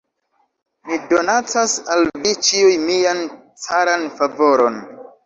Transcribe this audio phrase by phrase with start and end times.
[0.91, 3.21] Mi donacas al vi ĉiuj mian
[3.67, 4.81] caran favoron.